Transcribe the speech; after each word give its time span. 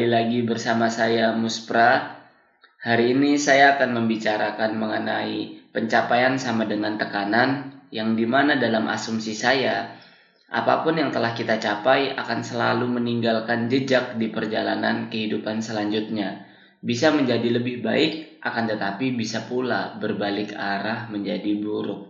kembali 0.00 0.16
lagi 0.16 0.40
bersama 0.48 0.88
saya 0.88 1.28
Muspra. 1.36 2.16
Hari 2.80 3.12
ini 3.12 3.36
saya 3.36 3.76
akan 3.76 4.00
membicarakan 4.00 4.72
mengenai 4.80 5.60
pencapaian 5.76 6.40
sama 6.40 6.64
dengan 6.64 6.96
tekanan 6.96 7.68
yang 7.92 8.16
di 8.16 8.24
mana 8.24 8.56
dalam 8.56 8.88
asumsi 8.88 9.36
saya, 9.36 9.92
apa 10.48 10.80
pun 10.80 10.96
yang 10.96 11.12
telah 11.12 11.36
kita 11.36 11.60
capai 11.60 12.16
akan 12.16 12.40
selalu 12.40 12.88
meninggalkan 12.96 13.68
jejak 13.68 14.16
di 14.16 14.32
perjalanan 14.32 15.12
kehidupan 15.12 15.60
selanjutnya. 15.60 16.48
Bisa 16.80 17.12
menjadi 17.12 17.60
lebih 17.60 17.84
baik, 17.84 18.40
akan 18.40 18.72
tetapi 18.72 19.12
bisa 19.12 19.44
pula 19.52 20.00
berbalik 20.00 20.56
arah 20.56 21.12
menjadi 21.12 21.60
buruk. 21.60 22.08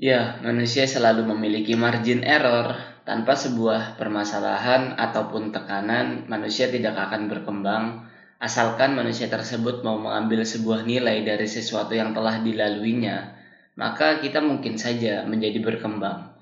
Ya, 0.00 0.40
manusia 0.40 0.88
selalu 0.88 1.36
memiliki 1.36 1.76
margin 1.76 2.24
error 2.24 2.80
tanpa 3.08 3.32
sebuah 3.32 3.96
permasalahan 3.96 5.00
ataupun 5.00 5.48
tekanan, 5.48 6.28
manusia 6.28 6.68
tidak 6.68 6.92
akan 7.08 7.32
berkembang 7.32 8.04
asalkan 8.36 8.94
manusia 8.94 9.26
tersebut 9.26 9.80
mau 9.80 9.96
mengambil 9.96 10.44
sebuah 10.44 10.84
nilai 10.84 11.24
dari 11.24 11.48
sesuatu 11.48 11.96
yang 11.96 12.12
telah 12.12 12.38
dilaluinya, 12.44 13.34
maka 13.80 14.20
kita 14.20 14.44
mungkin 14.44 14.76
saja 14.76 15.24
menjadi 15.24 15.58
berkembang. 15.58 16.36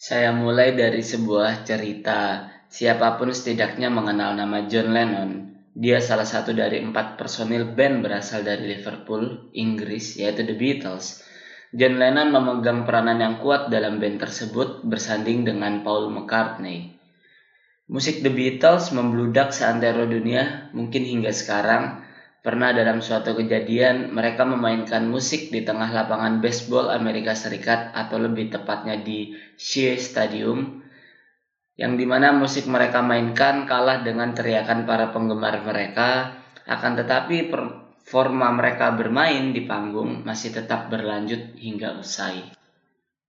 Saya 0.00 0.32
mulai 0.32 0.78
dari 0.78 1.02
sebuah 1.02 1.66
cerita. 1.66 2.48
Siapa 2.70 3.18
pun 3.18 3.34
setidaknya 3.34 3.90
mengenal 3.90 4.38
nama 4.38 4.64
John 4.64 4.94
Lennon. 4.94 5.30
Dia 5.74 5.98
salah 5.98 6.24
satu 6.24 6.54
dari 6.54 6.80
empat 6.80 7.18
personil 7.18 7.66
band 7.74 8.06
berasal 8.06 8.46
dari 8.46 8.78
Liverpool, 8.78 9.52
Inggris, 9.58 10.16
yaitu 10.22 10.46
The 10.46 10.54
Beatles 10.54 11.20
John 11.70 12.02
Lennon 12.02 12.34
memegang 12.34 12.82
peranan 12.82 13.22
yang 13.22 13.38
kuat 13.38 13.70
dalam 13.70 14.02
band 14.02 14.18
tersebut 14.18 14.82
bersanding 14.82 15.46
dengan 15.46 15.86
Paul 15.86 16.10
McCartney. 16.10 16.98
Musik 17.86 18.26
The 18.26 18.30
Beatles 18.30 18.90
membludak 18.90 19.54
seantero 19.54 20.02
dunia 20.02 20.70
mungkin 20.74 21.06
hingga 21.06 21.30
sekarang. 21.30 22.02
Pernah 22.40 22.72
dalam 22.74 22.98
suatu 23.04 23.36
kejadian 23.36 24.10
mereka 24.10 24.48
memainkan 24.48 25.06
musik 25.06 25.52
di 25.54 25.62
tengah 25.62 25.92
lapangan 25.92 26.42
baseball 26.42 26.90
Amerika 26.90 27.36
Serikat 27.38 27.94
atau 27.94 28.18
lebih 28.18 28.50
tepatnya 28.50 28.98
di 28.98 29.36
Shea 29.60 29.94
Stadium 30.00 30.80
yang 31.78 31.94
di 31.94 32.08
mana 32.08 32.32
musik 32.32 32.66
mereka 32.66 33.04
mainkan 33.04 33.68
kalah 33.68 34.02
dengan 34.02 34.34
teriakan 34.34 34.88
para 34.88 35.12
penggemar 35.12 35.62
mereka 35.62 36.40
akan 36.64 36.92
tetapi 36.98 37.52
forma 38.10 38.50
mereka 38.50 38.90
bermain 38.90 39.54
di 39.54 39.62
panggung 39.70 40.26
masih 40.26 40.50
tetap 40.50 40.90
berlanjut 40.90 41.54
hingga 41.54 41.94
usai. 42.02 42.50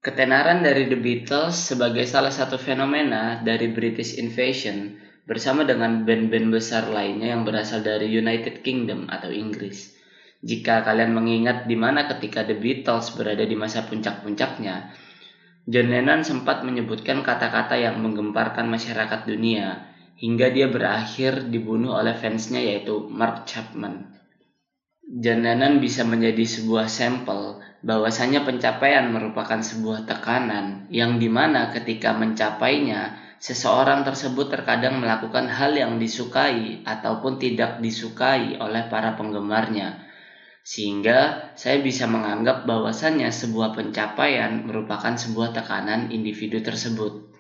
Ketenaran 0.02 0.66
dari 0.66 0.90
The 0.90 0.98
Beatles 0.98 1.54
sebagai 1.54 2.10
salah 2.10 2.34
satu 2.34 2.58
fenomena 2.58 3.38
dari 3.46 3.70
British 3.70 4.18
Invasion 4.18 4.98
bersama 5.30 5.62
dengan 5.62 6.02
band-band 6.02 6.50
besar 6.50 6.90
lainnya 6.90 7.38
yang 7.38 7.46
berasal 7.46 7.86
dari 7.86 8.09
United 8.09 8.66
Kingdom 8.66 9.06
atau 9.06 9.30
Inggris. 9.30 9.94
Jika 10.42 10.82
kalian 10.82 11.14
mengingat 11.14 11.70
di 11.70 11.78
mana 11.78 12.09
ketika 12.09 12.42
The 12.42 12.58
Beatles 12.58 13.14
berada 13.14 13.46
di 13.46 13.54
masa 13.54 13.86
puncak-puncaknya, 13.86 14.90
John 15.70 15.94
Lennon 15.94 16.26
sempat 16.26 16.66
menyebutkan 16.66 17.22
kata-kata 17.22 17.78
yang 17.78 18.02
menggemparkan 18.02 18.66
masyarakat 18.66 19.30
dunia 19.30 19.94
hingga 20.18 20.50
dia 20.50 20.66
berakhir 20.66 21.54
dibunuh 21.54 21.94
oleh 21.94 22.18
fansnya 22.18 22.58
yaitu 22.58 23.06
Mark 23.06 23.46
Chapman. 23.46 24.21
Lennon 25.02 25.82
bisa 25.82 26.06
menjadi 26.06 26.46
sebuah 26.46 26.86
sampel 26.86 27.58
bahwasanya 27.82 28.46
pencapaian 28.46 29.09
merupakan 29.09 29.58
sebuah 29.58 30.06
tekanan 30.06 30.86
yang 30.94 31.18
di 31.18 31.25
mana 31.25 31.74
ketika 31.74 32.14
mencapainya 32.14 33.18
seseorang 33.42 34.06
tersebut 34.06 34.53
terkadang 34.53 35.02
melakukan 35.02 35.50
hal 35.50 35.74
yang 35.74 35.98
disukai 35.98 36.86
ataupun 36.86 37.42
tidak 37.42 37.81
disukai 37.81 38.62
oleh 38.62 38.86
para 38.94 39.18
penggemarnya 39.18 40.06
sehingga 40.62 41.50
saya 41.58 41.81
bisa 41.81 42.06
menganggap 42.06 42.70
bahwasannya 42.70 43.34
sebuah 43.34 43.74
pencapaian 43.74 44.62
merupakan 44.62 45.18
sebuah 45.18 45.58
tekanan 45.58 46.14
individu 46.14 46.62
tersebut. 46.62 47.34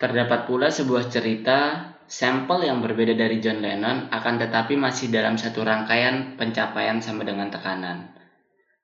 Terdapat 0.00 0.48
pula 0.48 0.72
sebuah 0.72 1.12
cerita 1.12 1.92
sampel 2.08 2.64
yang 2.64 2.80
berbeda 2.80 3.12
dari 3.12 3.36
John 3.38 3.60
Lennon 3.60 4.08
akan 4.08 4.34
tetapi 4.40 4.80
masih 4.80 5.12
dalam 5.12 5.36
satu 5.36 5.60
rangkaian 5.60 6.40
pencapaian 6.40 7.04
sama 7.04 7.28
dengan 7.28 7.52
tekanan. 7.52 8.16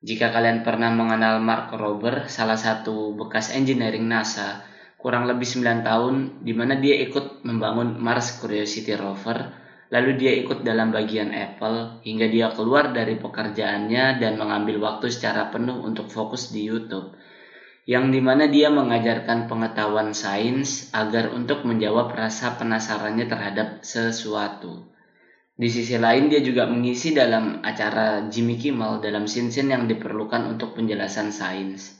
Jika 0.04 0.28
kalian 0.28 0.60
pernah 0.60 0.92
mengenal 0.92 1.40
Mark 1.40 1.72
Rober, 1.72 2.28
salah 2.28 2.60
satu 2.60 3.16
bekas 3.16 3.48
engineering 3.56 4.04
NASA, 4.04 4.60
kurang 5.00 5.24
lebih 5.24 5.48
9 5.48 5.80
tahun 5.80 6.44
di 6.44 6.52
mana 6.52 6.76
dia 6.76 7.00
ikut 7.00 7.40
membangun 7.48 7.96
Mars 7.96 8.36
Curiosity 8.36 8.92
rover, 9.00 9.56
lalu 9.88 10.20
dia 10.20 10.36
ikut 10.36 10.60
dalam 10.60 10.92
bagian 10.92 11.32
Apple 11.32 12.04
hingga 12.04 12.28
dia 12.28 12.52
keluar 12.52 12.92
dari 12.92 13.16
pekerjaannya 13.16 14.20
dan 14.20 14.36
mengambil 14.36 14.84
waktu 14.84 15.08
secara 15.08 15.48
penuh 15.48 15.80
untuk 15.80 16.12
fokus 16.12 16.52
di 16.52 16.68
YouTube 16.68 17.16
yang 17.84 18.08
di 18.08 18.20
mana 18.24 18.48
dia 18.48 18.72
mengajarkan 18.72 19.44
pengetahuan 19.44 20.16
sains 20.16 20.88
agar 20.96 21.28
untuk 21.36 21.68
menjawab 21.68 22.16
rasa 22.16 22.56
penasarannya 22.56 23.28
terhadap 23.28 23.84
sesuatu. 23.84 24.88
Di 25.54 25.68
sisi 25.70 26.00
lain 26.00 26.32
dia 26.32 26.40
juga 26.40 26.66
mengisi 26.66 27.14
dalam 27.14 27.60
acara 27.62 28.26
Jimmy 28.26 28.58
Kimmel 28.58 29.04
dalam 29.04 29.28
scene-scene 29.28 29.70
yang 29.70 29.84
diperlukan 29.86 30.50
untuk 30.50 30.74
penjelasan 30.74 31.30
sains. 31.30 31.94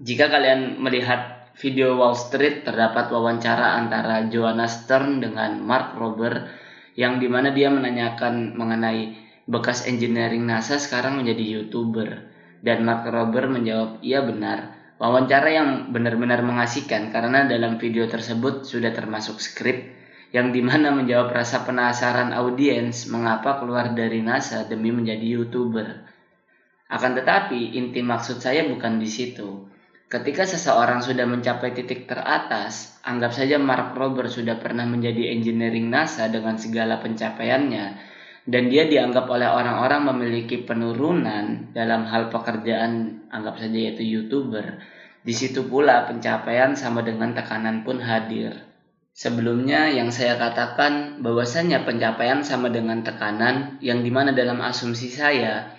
Jika 0.00 0.32
kalian 0.32 0.80
melihat 0.80 1.52
video 1.56 1.96
Wall 1.96 2.16
Street 2.16 2.64
terdapat 2.64 3.12
wawancara 3.12 3.78
antara 3.78 4.26
Joanna 4.26 4.66
Stern 4.66 5.20
dengan 5.20 5.60
Mark 5.62 5.94
Rober 5.94 6.48
yang 6.96 7.20
di 7.20 7.28
mana 7.28 7.52
dia 7.52 7.68
menanyakan 7.68 8.56
mengenai 8.56 9.14
bekas 9.46 9.84
engineering 9.86 10.48
NASA 10.48 10.80
sekarang 10.80 11.22
menjadi 11.22 11.60
youtuber 11.60 12.35
dan 12.66 12.82
Mark 12.82 13.06
Rober 13.06 13.46
menjawab, 13.46 14.02
iya 14.02 14.26
benar. 14.26 14.74
Wawancara 14.98 15.46
yang 15.54 15.94
benar-benar 15.94 16.42
mengasihkan 16.42 17.14
karena 17.14 17.46
dalam 17.46 17.78
video 17.78 18.10
tersebut 18.10 18.66
sudah 18.66 18.90
termasuk 18.90 19.38
skrip 19.38 19.94
yang 20.34 20.50
di 20.50 20.58
mana 20.58 20.90
menjawab 20.90 21.30
rasa 21.30 21.62
penasaran 21.62 22.34
audiens 22.34 23.06
mengapa 23.06 23.62
keluar 23.62 23.94
dari 23.94 24.18
NASA 24.18 24.66
demi 24.66 24.90
menjadi 24.90 25.22
youtuber. 25.22 26.02
Akan 26.90 27.14
tetapi 27.14 27.78
inti 27.78 28.02
maksud 28.02 28.42
saya 28.42 28.66
bukan 28.66 28.98
di 28.98 29.06
situ. 29.06 29.70
Ketika 30.06 30.46
seseorang 30.46 31.02
sudah 31.02 31.26
mencapai 31.26 31.74
titik 31.74 32.06
teratas, 32.06 32.98
anggap 33.06 33.34
saja 33.34 33.58
Mark 33.58 33.94
Rober 33.94 34.26
sudah 34.26 34.58
pernah 34.58 34.86
menjadi 34.86 35.34
engineering 35.34 35.90
NASA 35.90 36.30
dengan 36.30 36.58
segala 36.58 37.02
pencapaiannya, 37.02 38.15
dan 38.46 38.70
dia 38.70 38.86
dianggap 38.86 39.26
oleh 39.26 39.50
orang-orang 39.50 40.06
memiliki 40.14 40.62
penurunan 40.62 41.74
dalam 41.74 42.06
hal 42.06 42.30
pekerjaan 42.30 43.26
anggap 43.34 43.58
saja 43.58 43.74
yaitu 43.74 44.06
youtuber. 44.06 44.78
Di 45.26 45.34
situ 45.34 45.66
pula 45.66 46.06
pencapaian 46.06 46.78
sama 46.78 47.02
dengan 47.02 47.34
tekanan 47.34 47.82
pun 47.82 47.98
hadir. 47.98 48.54
Sebelumnya 49.10 49.90
yang 49.90 50.14
saya 50.14 50.38
katakan 50.38 51.18
bahwasanya 51.26 51.82
pencapaian 51.82 52.46
sama 52.46 52.70
dengan 52.70 53.02
tekanan 53.02 53.82
yang 53.82 54.06
di 54.06 54.14
mana 54.14 54.30
dalam 54.30 54.62
asumsi 54.62 55.10
saya 55.10 55.74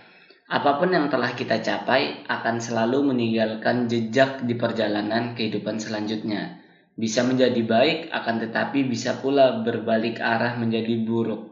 apa 0.48 0.80
pun 0.80 0.92
yang 0.92 1.08
telah 1.08 1.32
kita 1.36 1.64
capai 1.64 2.28
akan 2.28 2.60
selalu 2.60 3.16
meninggalkan 3.16 3.88
jejak 3.88 4.44
di 4.44 4.60
perjalanan 4.60 5.40
kehidupan 5.40 5.80
selanjutnya. 5.80 6.60
Bisa 6.98 7.24
menjadi 7.24 7.62
baik 7.64 8.12
akan 8.12 8.36
tetapi 8.44 8.84
bisa 8.90 9.22
pula 9.24 9.64
berbalik 9.64 10.20
arah 10.20 10.58
menjadi 10.58 10.98
buruk 11.06 11.47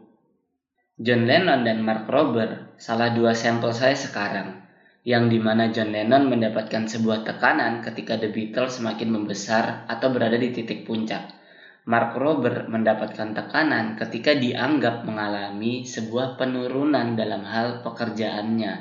John 0.95 1.27
Lennon 1.27 1.67
dan 1.67 1.83
Mark 1.83 2.07
Rober 2.07 2.71
salah 2.79 3.11
dua 3.11 3.35
sampel 3.35 3.75
saya 3.75 3.99
sekarang, 3.99 4.63
yang 5.03 5.27
di 5.27 5.43
mana 5.43 5.67
John 5.67 5.91
Lennon 5.91 6.31
mendapatkan 6.31 6.87
sebuah 6.87 7.27
tekanan 7.27 7.83
ketika 7.83 8.15
The 8.15 8.31
Beatles 8.31 8.79
semakin 8.79 9.11
membesar 9.11 9.83
atau 9.91 10.07
berada 10.15 10.39
di 10.39 10.55
titik 10.55 10.87
puncak. 10.87 11.35
Mark 11.91 12.15
Rober 12.15 12.71
mendapatkan 12.71 13.35
tekanan 13.35 13.99
ketika 13.99 14.39
dianggap 14.39 15.03
mengalami 15.03 15.83
sebuah 15.83 16.39
penurunan 16.39 17.19
dalam 17.19 17.43
hal 17.43 17.83
pekerjaannya. 17.83 18.73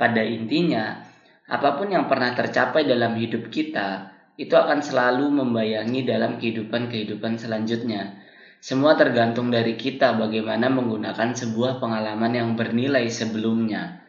Pada 0.00 0.24
intinya, 0.24 1.04
apa 1.52 1.76
pun 1.76 1.92
yang 1.92 2.08
pernah 2.08 2.32
tercapai 2.32 2.88
dalam 2.88 3.12
hidup 3.20 3.52
kita, 3.52 4.08
itu 4.40 4.56
akan 4.56 4.80
selalu 4.80 5.28
membayangi 5.28 6.00
dalam 6.08 6.40
kehidupan-kehidupan 6.40 7.36
selanjutnya 7.36 8.21
semua 8.62 8.94
tergantung 8.94 9.50
dari 9.50 9.74
kita 9.74 10.14
bagaimana 10.14 10.70
menggunakan 10.70 11.34
sebuah 11.34 11.82
pengalaman 11.82 12.30
yang 12.30 12.50
bernilai 12.54 13.10
sebelumnya. 13.10 14.06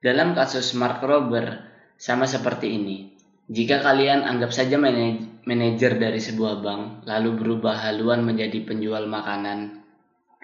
Dalam 0.00 0.32
kasus 0.32 0.72
Mark 0.80 1.04
Rober, 1.04 1.60
sama 2.00 2.24
seperti 2.24 2.72
ini. 2.72 3.12
Jika 3.52 3.84
kalian 3.84 4.24
anggap 4.24 4.48
saja 4.48 4.80
manajer 4.80 6.00
dari 6.00 6.16
sebuah 6.16 6.64
bank, 6.64 7.04
lalu 7.04 7.36
berubah 7.36 7.84
haluan 7.84 8.24
menjadi 8.24 8.64
penjual 8.64 9.04
makanan, 9.04 9.84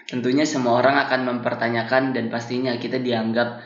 tentunya 0.05 0.45
semua 0.45 0.85
orang 0.85 1.01
akan 1.09 1.41
mempertanyakan 1.41 2.13
dan 2.13 2.29
pastinya 2.29 2.77
kita 2.77 3.01
dianggap 3.01 3.65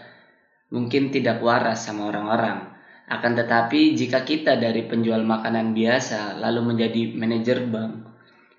mungkin 0.70 1.10
tidak 1.10 1.42
waras 1.42 1.90
sama 1.90 2.06
orang-orang. 2.06 2.70
Akan 3.10 3.34
tetapi 3.34 3.98
jika 3.98 4.22
kita 4.22 4.62
dari 4.62 4.86
penjual 4.86 5.26
makanan 5.26 5.74
biasa 5.74 6.38
lalu 6.38 6.70
menjadi 6.70 7.18
manajer 7.18 7.66
bank, 7.66 8.11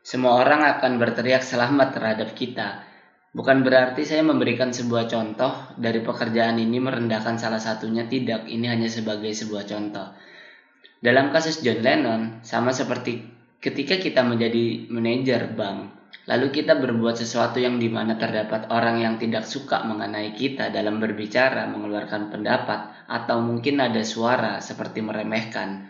Semua 0.04 0.44
orang 0.44 0.68
akan 0.68 1.00
berteriak 1.00 1.48
selamat 1.48 1.96
terhadap 1.96 2.36
kita. 2.36 2.84
Bukan 3.32 3.64
berarti 3.64 4.04
saya 4.04 4.20
memberikan 4.20 4.76
sebuah 4.76 5.08
contoh 5.08 5.72
dari 5.80 6.04
pekerjaan 6.04 6.60
ini 6.60 6.76
merendahkan 6.76 7.40
salah 7.40 7.64
satunya, 7.64 8.04
tidak. 8.12 8.44
Ini 8.44 8.68
hanya 8.68 8.92
sebagai 8.92 9.32
sebuah 9.32 9.64
contoh. 9.64 10.12
Dalam 11.00 11.32
kasus 11.32 11.64
John 11.64 11.80
Lennon, 11.80 12.44
sama 12.44 12.76
seperti 12.76 13.24
ketika 13.64 13.96
kita 13.96 14.28
menjadi 14.28 14.92
manajer 14.92 15.56
bank, 15.56 15.96
lalu 16.28 16.52
kita 16.52 16.76
berbuat 16.84 17.16
sesuatu 17.16 17.64
yang 17.64 17.80
di 17.80 17.88
mana 17.88 18.20
terdapat 18.20 18.68
orang 18.76 19.00
yang 19.00 19.16
tidak 19.16 19.48
suka 19.48 19.88
mengenai 19.88 20.36
kita 20.36 20.68
dalam 20.68 21.00
berbicara, 21.00 21.64
mengeluarkan 21.72 22.28
pendapat, 22.28 23.08
atau 23.08 23.40
mungkin 23.40 23.80
ada 23.80 24.04
suara 24.04 24.60
seperti 24.60 25.00
meremehkan. 25.00 25.88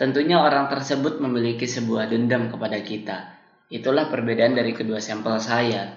Tentunya 0.00 0.40
orang 0.40 0.72
tersebut 0.72 1.20
memiliki 1.20 1.68
sebuah 1.68 2.08
dendam 2.08 2.48
kepada 2.48 2.80
kita. 2.80 3.39
Itulah 3.70 4.10
perbedaan 4.10 4.58
dari 4.58 4.74
kedua 4.74 4.98
sampel 4.98 5.38
saya. 5.38 5.94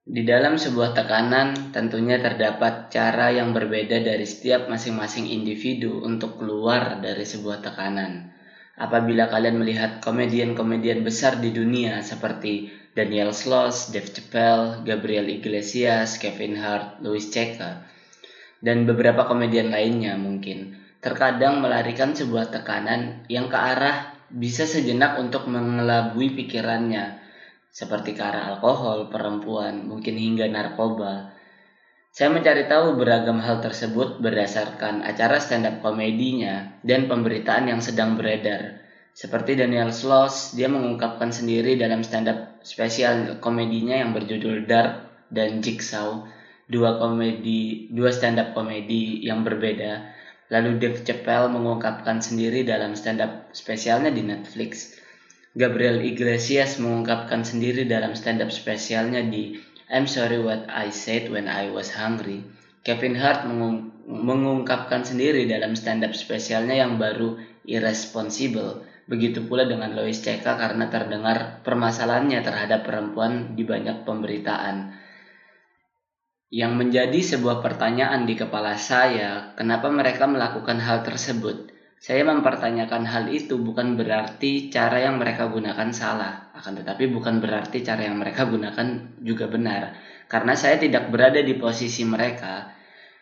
Di 0.00 0.24
dalam 0.24 0.56
sebuah 0.56 0.96
tekanan, 0.96 1.76
tentunya 1.76 2.16
terdapat 2.16 2.88
cara 2.88 3.28
yang 3.28 3.52
berbeda 3.52 4.00
dari 4.00 4.24
setiap 4.24 4.64
masing-masing 4.72 5.28
individu 5.28 6.00
untuk 6.00 6.40
keluar 6.40 6.96
dari 7.04 7.28
sebuah 7.28 7.60
tekanan. 7.60 8.32
Apabila 8.80 9.28
kalian 9.28 9.60
melihat 9.60 10.00
komedian-komedian 10.00 11.04
besar 11.04 11.36
di 11.36 11.52
dunia 11.52 12.00
seperti 12.00 12.72
Daniel 12.96 13.36
Sloss, 13.36 13.92
Dave 13.92 14.08
Chappelle, 14.08 14.80
Gabriel 14.80 15.28
Iglesias, 15.28 16.16
Kevin 16.16 16.56
Hart, 16.56 17.04
Louis 17.04 17.28
C.K., 17.28 17.60
dan 18.64 18.88
beberapa 18.88 19.28
komedian 19.28 19.68
lainnya 19.68 20.16
mungkin, 20.16 20.80
terkadang 21.04 21.60
melarikan 21.60 22.16
sebuah 22.16 22.48
tekanan 22.48 23.28
yang 23.28 23.52
ke 23.52 23.56
arah 23.60 24.19
bisa 24.30 24.62
sejenak 24.62 25.18
untuk 25.18 25.50
mengelabui 25.50 26.34
pikirannya, 26.38 27.18
seperti 27.70 28.14
ke 28.14 28.22
arah 28.22 28.54
alkohol, 28.54 29.10
perempuan, 29.10 29.86
mungkin 29.86 30.14
hingga 30.14 30.46
narkoba. 30.46 31.34
Saya 32.10 32.34
mencari 32.34 32.66
tahu 32.66 32.98
beragam 32.98 33.38
hal 33.38 33.62
tersebut 33.62 34.18
berdasarkan 34.18 35.06
acara 35.06 35.38
stand-up 35.38 35.78
komedinya 35.78 36.78
dan 36.82 37.06
pemberitaan 37.06 37.70
yang 37.70 37.78
sedang 37.78 38.18
beredar. 38.18 38.82
Seperti 39.14 39.54
Daniel 39.54 39.94
Sloss, 39.94 40.54
dia 40.54 40.66
mengungkapkan 40.66 41.30
sendiri 41.30 41.78
dalam 41.78 42.02
stand-up 42.02 42.62
spesial 42.66 43.38
komedinya 43.38 43.94
yang 43.98 44.10
berjudul 44.10 44.66
Dark 44.66 45.26
dan 45.30 45.62
Jigsaw, 45.62 46.26
dua 46.66 46.98
komedi, 46.98 47.90
dua 47.94 48.10
stand-up 48.10 48.54
komedi 48.54 49.22
yang 49.22 49.46
berbeda 49.46 50.19
Lalu 50.50 50.82
Dave 50.82 51.00
Chappelle 51.06 51.46
mengungkapkan 51.46 52.18
sendiri 52.18 52.66
dalam 52.66 52.98
stand-up 52.98 53.54
spesialnya 53.54 54.10
di 54.10 54.26
Netflix. 54.26 54.98
Gabriel 55.54 56.02
Iglesias 56.02 56.78
mengungkapkan 56.82 57.42
sendiri 57.46 57.86
dalam 57.86 58.18
stand-up 58.18 58.50
spesialnya 58.50 59.22
di 59.22 59.58
I'm 59.90 60.06
Sorry 60.10 60.38
What 60.38 60.70
I 60.70 60.94
Said 60.94 61.30
When 61.30 61.50
I 61.50 61.70
Was 61.70 61.94
Hungry. 61.94 62.42
Kevin 62.82 63.18
Hart 63.18 63.46
mengung 63.46 63.90
mengungkapkan 64.10 65.06
sendiri 65.06 65.46
dalam 65.46 65.78
stand-up 65.78 66.18
spesialnya 66.18 66.82
yang 66.82 66.98
baru 66.98 67.38
Irresponsible. 67.62 68.82
Begitu 69.06 69.46
pula 69.46 69.66
dengan 69.66 69.94
Lois 69.94 70.22
C.K. 70.22 70.42
karena 70.42 70.86
terdengar 70.86 71.62
permasalahannya 71.66 72.42
terhadap 72.42 72.86
perempuan 72.86 73.58
di 73.58 73.66
banyak 73.66 74.06
pemberitaan. 74.06 74.94
Yang 76.50 76.72
menjadi 76.82 77.20
sebuah 77.22 77.62
pertanyaan 77.62 78.26
di 78.26 78.34
kepala 78.34 78.74
saya, 78.74 79.54
kenapa 79.54 79.86
mereka 79.86 80.26
melakukan 80.26 80.82
hal 80.82 81.06
tersebut? 81.06 81.70
Saya 82.02 82.26
mempertanyakan 82.26 83.06
hal 83.06 83.30
itu 83.30 83.54
bukan 83.62 83.94
berarti 83.94 84.66
cara 84.66 84.98
yang 84.98 85.22
mereka 85.22 85.46
gunakan 85.46 85.94
salah, 85.94 86.50
akan 86.58 86.82
tetapi 86.82 87.06
bukan 87.06 87.38
berarti 87.38 87.86
cara 87.86 88.02
yang 88.02 88.18
mereka 88.18 88.50
gunakan 88.50 89.14
juga 89.22 89.46
benar. 89.46 89.94
Karena 90.26 90.58
saya 90.58 90.74
tidak 90.82 91.14
berada 91.14 91.38
di 91.38 91.54
posisi 91.54 92.02
mereka. 92.02 92.74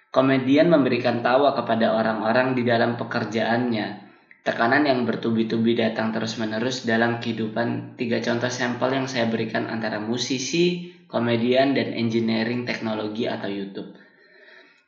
Komedian 0.08 0.72
memberikan 0.72 1.20
tawa 1.20 1.52
kepada 1.52 2.00
orang-orang 2.00 2.56
di 2.56 2.64
dalam 2.64 2.96
pekerjaannya. 2.96 4.07
Tekanan 4.48 4.88
yang 4.88 5.04
bertubi-tubi 5.04 5.76
datang 5.76 6.08
terus-menerus 6.08 6.88
dalam 6.88 7.20
kehidupan 7.20 8.00
tiga 8.00 8.16
contoh 8.24 8.48
sampel 8.48 8.96
yang 8.96 9.04
saya 9.04 9.28
berikan 9.28 9.68
antara 9.68 10.00
musisi, 10.00 10.88
komedian, 11.04 11.76
dan 11.76 11.92
engineering 11.92 12.64
teknologi 12.64 13.28
atau 13.28 13.44
YouTube. 13.44 13.92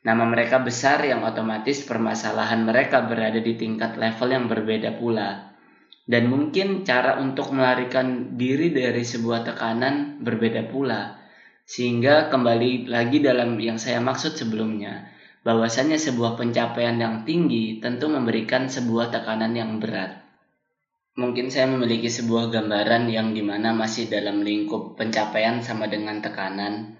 Nama 0.01 0.23
mereka 0.25 0.65
besar 0.65 1.05
yang 1.05 1.21
otomatis 1.21 1.85
permasalahan 1.85 2.65
mereka 2.65 3.05
berada 3.05 3.37
di 3.37 3.53
tingkat 3.53 4.01
level 4.01 4.33
yang 4.33 4.49
berbeda 4.49 4.97
pula. 4.97 5.53
Dan 6.09 6.33
mungkin 6.33 6.81
cara 6.81 7.21
untuk 7.21 7.53
melarikan 7.53 8.33
diri 8.33 8.73
dari 8.73 9.05
sebuah 9.05 9.45
tekanan 9.45 10.25
berbeda 10.25 10.73
pula. 10.73 11.21
Sehingga 11.69 12.33
kembali 12.33 12.89
lagi 12.89 13.21
dalam 13.21 13.61
yang 13.61 13.77
saya 13.77 14.01
maksud 14.01 14.33
sebelumnya, 14.33 15.05
bahwasanya 15.41 15.97
sebuah 15.97 16.37
pencapaian 16.37 16.97
yang 16.97 17.25
tinggi 17.25 17.81
tentu 17.81 18.09
memberikan 18.09 18.69
sebuah 18.69 19.09
tekanan 19.09 19.57
yang 19.57 19.81
berat 19.81 20.21
mungkin 21.19 21.51
saya 21.51 21.67
memiliki 21.67 22.07
sebuah 22.07 22.47
gambaran 22.49 23.11
yang 23.11 23.35
di 23.35 23.43
mana 23.43 23.75
masih 23.75 24.07
dalam 24.07 24.41
lingkup 24.41 24.95
pencapaian 24.95 25.59
sama 25.59 25.91
dengan 25.91 26.23
tekanan. 26.23 26.95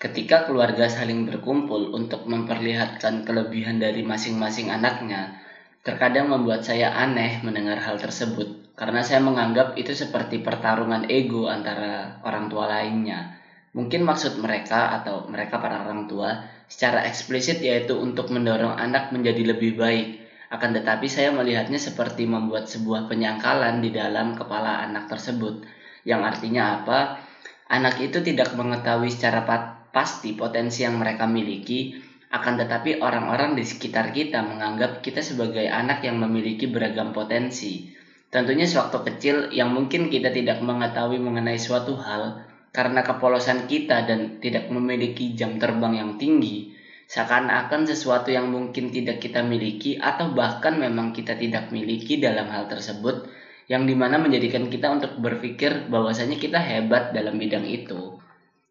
Ketika 0.00 0.48
keluarga 0.48 0.88
saling 0.88 1.28
berkumpul 1.28 1.92
untuk 1.92 2.24
memperlihatkan 2.24 3.26
kelebihan 3.26 3.82
dari 3.82 4.00
masing-masing 4.00 4.72
anaknya, 4.72 5.36
terkadang 5.82 6.30
membuat 6.30 6.64
saya 6.64 6.94
aneh 6.94 7.44
mendengar 7.44 7.80
hal 7.80 8.00
tersebut 8.00 8.72
karena 8.76 9.04
saya 9.04 9.20
menganggap 9.20 9.76
itu 9.76 9.92
seperti 9.92 10.40
pertarungan 10.40 11.08
ego 11.12 11.52
antara 11.52 12.22
orang 12.24 12.48
tua 12.48 12.64
lainnya. 12.64 13.36
Mungkin 13.76 14.02
maksud 14.08 14.40
mereka 14.40 14.94
atau 15.00 15.28
mereka 15.28 15.60
para 15.60 15.84
orang 15.84 16.08
tua 16.08 16.32
secara 16.70 17.02
eksplisit 17.10 17.58
yaitu 17.58 17.98
untuk 17.98 18.30
mendorong 18.30 18.78
anak 18.78 19.10
menjadi 19.10 19.52
lebih 19.52 19.74
baik 19.74 20.30
akan 20.50 20.74
tetapi 20.82 21.06
saya 21.06 21.30
melihatnya 21.30 21.78
seperti 21.78 22.26
membuat 22.26 22.66
sebuah 22.66 23.06
penyangkalan 23.06 23.78
di 23.78 23.94
dalam 23.94 24.34
kepala 24.34 24.82
anak 24.82 25.06
tersebut. 25.06 25.62
Yang 26.02 26.20
artinya 26.26 26.82
apa? 26.82 27.22
Anak 27.70 28.02
itu 28.02 28.18
tidak 28.18 28.58
mengetahui 28.58 29.14
secara 29.14 29.46
pasti 29.94 30.34
potensi 30.34 30.82
yang 30.82 30.98
mereka 30.98 31.30
miliki, 31.30 31.94
akan 32.34 32.58
tetapi 32.66 32.98
orang-orang 32.98 33.54
di 33.54 33.62
sekitar 33.62 34.10
kita 34.10 34.42
menganggap 34.42 35.06
kita 35.06 35.22
sebagai 35.22 35.70
anak 35.70 36.02
yang 36.02 36.18
memiliki 36.18 36.66
beragam 36.66 37.14
potensi. 37.14 37.94
Tentunya 38.30 38.66
sewaktu 38.66 38.98
kecil 39.06 39.36
yang 39.54 39.70
mungkin 39.70 40.10
kita 40.10 40.34
tidak 40.34 40.62
mengetahui 40.66 41.22
mengenai 41.22 41.58
suatu 41.62 41.94
hal 41.94 42.42
karena 42.70 43.02
kepolosan 43.02 43.66
kita 43.66 44.06
dan 44.06 44.38
tidak 44.38 44.70
memiliki 44.70 45.34
jam 45.34 45.58
terbang 45.58 45.98
yang 45.98 46.10
tinggi, 46.18 46.74
seakan-akan 47.10 47.90
sesuatu 47.90 48.30
yang 48.30 48.46
mungkin 48.46 48.94
tidak 48.94 49.18
kita 49.18 49.42
miliki 49.42 49.98
atau 49.98 50.30
bahkan 50.30 50.78
memang 50.78 51.10
kita 51.10 51.34
tidak 51.34 51.74
miliki 51.74 52.22
dalam 52.22 52.46
hal 52.46 52.70
tersebut 52.70 53.26
yang 53.66 53.86
di 53.86 53.94
mana 53.98 54.18
menjadikan 54.18 54.66
kita 54.66 54.90
untuk 54.90 55.18
berpikir 55.18 55.90
bahwasanya 55.90 56.38
kita 56.38 56.58
hebat 56.58 57.10
dalam 57.10 57.38
bidang 57.38 57.66
itu. 57.66 58.18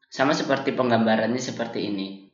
Sama 0.07 0.35
seperti 0.35 0.75
penggambarannya 0.75 1.39
seperti 1.39 1.87
ini. 1.87 2.27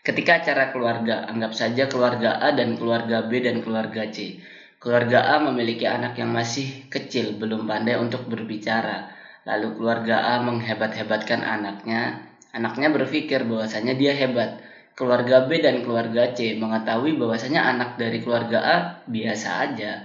Ketika 0.00 0.40
acara 0.40 0.72
keluarga, 0.72 1.28
anggap 1.28 1.52
saja 1.52 1.84
keluarga 1.88 2.40
A 2.40 2.56
dan 2.56 2.80
keluarga 2.80 3.28
B 3.28 3.44
dan 3.44 3.60
keluarga 3.60 4.08
C. 4.08 4.40
Keluarga 4.80 5.36
A 5.36 5.44
memiliki 5.44 5.84
anak 5.84 6.16
yang 6.16 6.32
masih 6.32 6.88
kecil, 6.88 7.36
belum 7.36 7.68
pandai 7.68 8.00
untuk 8.00 8.24
berbicara. 8.24 9.19
Lalu 9.48 9.80
keluarga 9.80 10.36
A 10.36 10.44
menghebat-hebatkan 10.44 11.40
anaknya. 11.40 12.28
Anaknya 12.50 12.90
berpikir 12.90 13.46
bahwasanya 13.46 13.94
dia 13.94 14.12
hebat 14.12 14.60
keluarga 15.00 15.48
B 15.48 15.64
dan 15.64 15.80
keluarga 15.80 16.36
C 16.36 16.60
mengetahui 16.60 17.16
bahwasanya 17.16 17.64
anak 17.72 17.96
dari 17.96 18.20
keluarga 18.20 18.58
A 18.60 18.76
biasa 19.08 19.48
aja. 19.64 20.04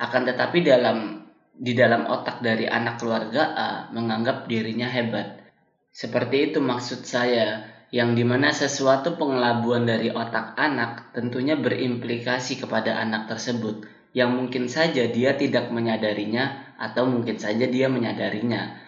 Akan 0.00 0.24
tetapi 0.24 0.64
dalam 0.64 1.28
di 1.52 1.76
dalam 1.76 2.08
otak 2.08 2.40
dari 2.40 2.64
anak 2.64 2.96
keluarga 2.96 3.52
A 3.52 3.70
menganggap 3.92 4.48
dirinya 4.48 4.88
hebat. 4.88 5.44
Seperti 5.92 6.48
itu 6.48 6.64
maksud 6.64 7.04
saya, 7.04 7.68
yang 7.92 8.16
di 8.16 8.24
mana 8.24 8.54
sesuatu 8.54 9.20
pengelabuan 9.20 9.84
dari 9.84 10.08
otak 10.08 10.56
anak 10.56 11.12
tentunya 11.12 11.58
berimplikasi 11.58 12.62
kepada 12.62 12.96
anak 12.96 13.28
tersebut, 13.28 13.84
yang 14.16 14.32
mungkin 14.32 14.72
saja 14.72 15.04
dia 15.10 15.36
tidak 15.36 15.68
menyadarinya 15.68 16.69
atau 16.80 17.04
mungkin 17.04 17.36
saja 17.36 17.68
dia 17.68 17.92
menyadarinya. 17.92 18.80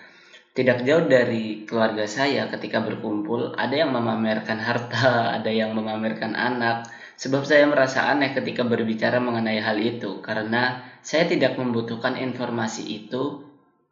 Tidak 0.52 0.84
jauh 0.84 1.08
dari 1.08 1.64
keluarga 1.64 2.04
saya 2.08 2.48
ketika 2.48 2.80
berkumpul, 2.80 3.56
ada 3.56 3.72
yang 3.72 3.92
memamerkan 3.92 4.60
harta, 4.60 5.28
ada 5.36 5.52
yang 5.52 5.76
memamerkan 5.76 6.32
anak. 6.32 6.88
Sebab 7.20 7.44
saya 7.44 7.68
merasa 7.68 8.08
aneh 8.08 8.32
ketika 8.32 8.64
berbicara 8.64 9.20
mengenai 9.20 9.60
hal 9.60 9.76
itu, 9.78 10.24
karena 10.24 10.82
saya 11.04 11.28
tidak 11.28 11.60
membutuhkan 11.60 12.16
informasi 12.16 12.82
itu, 12.88 13.44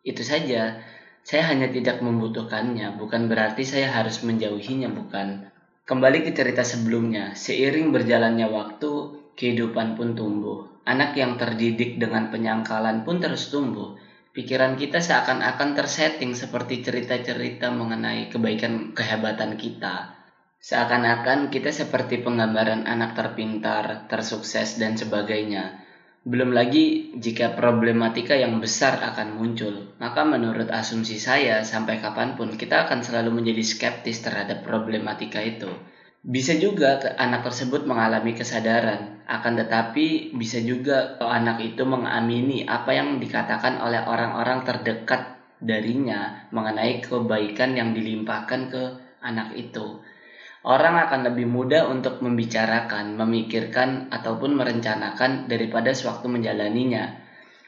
itu 0.02 0.23
saja. 0.25 0.80
Saya 1.21 1.52
hanya 1.52 1.69
tidak 1.69 2.00
membutuhkannya, 2.00 2.97
bukan 2.97 3.28
berarti 3.28 3.62
saya 3.62 3.92
harus 3.92 4.25
menjauhinya, 4.25 4.88
bukan. 4.88 5.52
Kembali 5.85 6.25
ke 6.25 6.33
cerita 6.33 6.64
sebelumnya, 6.64 7.37
seiring 7.37 7.92
berjalannya 7.92 8.49
waktu, 8.49 8.92
kehidupan 9.37 9.99
pun 9.99 10.16
tumbuh. 10.16 10.70
Anak 10.88 11.16
yang 11.16 11.37
terdidik 11.37 12.00
dengan 12.00 12.32
penyangkalan 12.32 13.04
pun 13.04 13.20
terus 13.20 13.52
tumbuh 13.52 13.99
pikiran 14.30 14.78
kita 14.78 15.02
seakan-akan 15.02 15.75
tersetting 15.75 16.38
seperti 16.38 16.87
cerita-cerita 16.87 17.75
mengenai 17.75 18.30
kebaikan 18.30 18.94
kehebatan 18.94 19.58
kita. 19.58 20.14
Seakan-akan 20.60 21.49
kita 21.49 21.72
seperti 21.72 22.20
penggambaran 22.20 22.84
anak 22.84 23.16
terpintar, 23.16 24.06
tersukses, 24.06 24.76
dan 24.76 24.94
sebagainya. 24.94 25.82
Belum 26.20 26.52
lagi 26.52 27.16
jika 27.16 27.56
problematika 27.56 28.37
yang 28.37 28.60
besar 28.60 29.00
akan 29.00 29.40
muncul, 29.40 29.96
maka 29.96 30.20
menurut 30.20 30.68
asumsi 30.68 31.16
saya 31.16 31.64
sampai 31.64 31.96
kapan 31.96 32.37
pun 32.37 32.60
kita 32.60 32.84
akan 32.84 33.00
selalu 33.00 33.40
menjadi 33.40 33.64
skeptis 33.64 34.20
terhadap 34.20 34.60
problematika 34.60 35.40
itu. 35.40 35.72
Bisa 36.21 36.53
juga 36.61 37.00
anak 37.17 37.49
tersebut 37.49 37.89
mengalami 37.89 38.37
kesadaran, 38.37 39.25
akan 39.25 39.57
tetapi 39.57 40.37
bisa 40.37 40.61
juga 40.61 41.17
anak 41.17 41.65
itu 41.65 41.81
mengamini 41.89 42.69
apa 42.69 42.93
yang 42.93 43.17
dikatakan 43.17 43.81
oleh 43.81 44.05
orang-orang 44.05 44.61
terdekat 44.69 45.41
darinya 45.65 46.45
mengenai 46.53 47.00
kebaikan 47.00 47.73
yang 47.73 47.97
dilimpahkan 47.97 48.69
ke 48.69 48.83
anak 49.25 49.57
itu. 49.57 50.05
Orang 50.61 51.00
akan 51.00 51.33
lebih 51.33 51.49
mudah 51.49 51.89
untuk 51.89 52.21
membicarakan, 52.21 53.17
memikirkan, 53.17 54.12
ataupun 54.12 54.61
merencanakan 54.61 55.49
daripada 55.49 55.97
sewaktu 55.97 56.29
menjalaninya. 56.29 57.17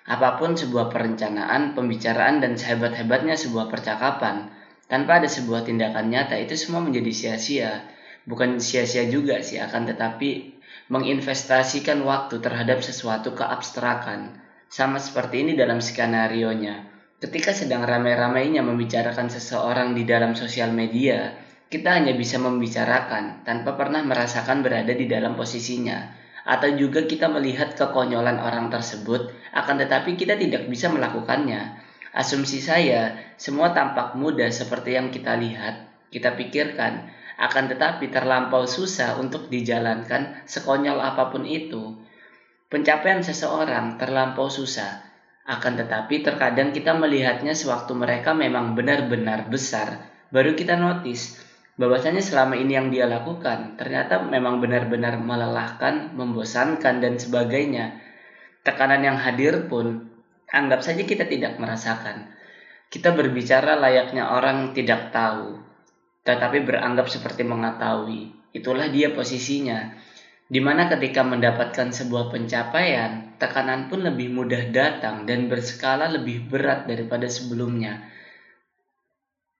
Apa 0.05 0.37
pun 0.37 0.61
sebuah 0.61 0.93
perencanaan, 0.93 1.73
pembicaraan, 1.73 2.45
dan 2.45 2.61
sehebat-hebatnya 2.61 3.33
sebuah 3.33 3.73
percakapan, 3.73 4.53
tanpa 4.93 5.25
ada 5.25 5.29
sebuah 5.33 5.65
tindakan 5.65 6.13
nyata, 6.13 6.37
itu 6.37 6.53
semua 6.53 6.85
menjadi 6.85 7.13
sia-sia 7.17 7.89
bukan 8.29 8.63
sia-sia 8.63 9.09
juga 9.11 9.43
sih 9.43 9.59
akan 9.59 9.89
tetapi 9.93 10.59
menginvestasikan 10.89 12.03
waktu 12.05 12.43
terhadap 12.43 12.85
sesuatu 12.85 13.33
keabstrakan. 13.33 14.39
Sama 14.73 14.97
seperti 14.97 15.45
ini 15.45 15.53
dalam 15.53 15.85
skenario 15.85 16.49
nya 16.57 16.89
ketika 17.23 17.55
sedang 17.55 17.87
ramai-ramainya 17.87 18.67
membicarakan 18.67 19.31
seseorang 19.31 19.95
di 19.95 20.03
dalam 20.03 20.35
sosial 20.35 20.75
media 20.75 21.39
kita 21.73 21.89
hanya 21.89 22.13
bisa 22.13 22.37
membicarakan 22.37 23.49
tanpa 23.49 23.79
pernah 23.81 24.05
merasakan 24.05 24.61
berada 24.61 24.93
di 24.93 25.09
dalam 25.09 25.33
posisinya. 25.33 26.21
Atau 26.43 26.77
juga 26.77 27.07
kita 27.07 27.31
melihat 27.33 27.79
kekonyolan 27.79 28.37
orang 28.43 28.69
tersebut 28.69 29.33
akan 29.57 29.81
tetapi 29.81 30.19
kita 30.19 30.37
tidak 30.37 30.69
bisa 30.69 30.93
melakukannya. 30.93 31.81
Asumsi 32.13 32.61
saya 32.61 33.17
semua 33.41 33.73
tampak 33.73 34.19
mudah 34.19 34.53
seperti 34.53 35.01
yang 35.01 35.09
kita 35.09 35.33
lihat. 35.39 35.89
Kita 36.13 36.37
pikirkan 36.37 37.09
akan 37.43 37.65
tetapi 37.75 38.07
terlampau 38.15 38.71
susah 38.71 39.19
untuk 39.19 39.51
dijalankan 39.51 40.47
sekonyol 40.47 41.03
apa 41.03 41.35
pun 41.35 41.43
itu. 41.43 41.99
Pencapaian 42.71 43.19
seseorang 43.19 43.99
terlampau 43.99 44.47
susah, 44.47 45.03
akan 45.43 45.75
tetapi 45.75 46.23
terkadang 46.23 46.71
kita 46.71 46.95
melihatnya 46.95 47.51
sewaktu 47.53 47.99
mereka 47.99 48.31
memang 48.31 48.79
benar-benar 48.79 49.51
besar, 49.51 50.07
baru 50.31 50.55
kita 50.55 50.79
notice 50.79 51.43
bahwasanya 51.83 52.23
selama 52.23 52.55
ini 52.55 52.79
yang 52.79 52.95
dia 52.95 53.11
lakukan 53.11 53.75
ternyata 53.75 54.23
memang 54.23 54.63
benar-benar 54.63 55.19
melelahkan, 55.19 56.15
membosankan 56.15 57.03
dan 57.03 57.19
sebagainya. 57.19 57.99
Tekanan 58.63 59.03
yang 59.03 59.19
hadir 59.19 59.67
pun 59.67 60.07
anggap 60.47 60.87
saja 60.87 61.03
kita 61.03 61.27
tidak 61.27 61.59
merasakan. 61.59 62.31
Kita 62.87 63.11
berbicara 63.11 63.75
layaknya 63.81 64.31
orang 64.31 64.77
tidak 64.77 65.11
tahu, 65.11 65.72
tetapi 66.23 66.63
beranggap 66.63 67.11
seperti 67.11 67.43
mengetahui. 67.43 68.31
Itulah 68.55 68.87
dia 68.91 69.11
posisinya. 69.11 69.99
Di 70.53 70.61
mana 70.61 70.87
ketika 70.87 71.25
mendapatkan 71.25 71.91
sebuah 71.91 72.31
pencapaian, 72.31 73.35
tekanan 73.41 73.89
pun 73.89 74.05
lebih 74.05 74.31
mudah 74.31 74.69
datang 74.71 75.25
dan 75.25 75.49
berskala 75.49 76.13
lebih 76.13 76.47
berat 76.47 76.85
daripada 76.85 77.27
sebelumnya. 77.27 78.05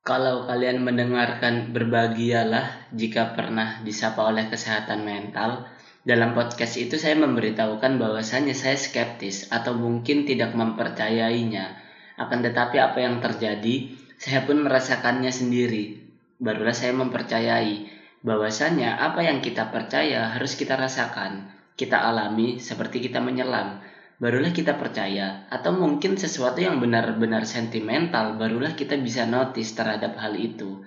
Kalau 0.03 0.45
kalian 0.51 0.83
mendengarkan 0.83 1.71
berbahagialah 1.73 2.93
jika 2.93 3.33
pernah 3.39 3.81
disapa 3.87 4.27
oleh 4.27 4.51
kesehatan 4.51 5.07
mental, 5.07 5.71
dalam 6.03 6.35
podcast 6.35 6.75
itu 6.77 6.99
saya 6.99 7.15
memberitahukan 7.23 7.97
bahwasannya 8.03 8.53
saya 8.53 8.75
skeptis 8.75 9.49
atau 9.55 9.79
mungkin 9.79 10.27
tidak 10.27 10.53
mempercayainya. 10.59 11.79
Akan 12.19 12.43
tetapi 12.43 12.83
apa 12.83 12.99
yang 13.01 13.23
terjadi, 13.23 13.95
saya 14.19 14.43
pun 14.43 14.67
merasakannya 14.67 15.31
sendiri 15.31 16.02
barulah 16.43 16.75
saya 16.75 16.91
mempercayai 16.99 17.87
bahwasanya 18.27 18.99
apa 18.99 19.23
yang 19.23 19.39
kita 19.39 19.71
percaya 19.71 20.35
harus 20.35 20.59
kita 20.59 20.75
rasakan, 20.75 21.55
kita 21.79 22.03
alami 22.03 22.59
seperti 22.59 22.99
kita 22.99 23.23
menyelam. 23.23 23.79
Barulah 24.23 24.55
kita 24.55 24.79
percaya, 24.79 25.51
atau 25.51 25.75
mungkin 25.75 26.15
sesuatu 26.15 26.63
yang 26.63 26.79
benar-benar 26.79 27.43
sentimental, 27.43 28.39
barulah 28.39 28.79
kita 28.79 28.95
bisa 28.95 29.27
notice 29.27 29.75
terhadap 29.75 30.15
hal 30.15 30.39
itu. 30.39 30.79